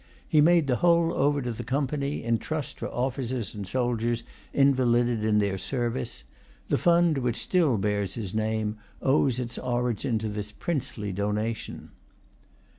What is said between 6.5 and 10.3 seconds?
The fund which still bears his name owes its origin to